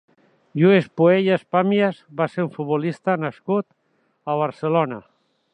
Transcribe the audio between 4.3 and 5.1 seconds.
a Barcelona.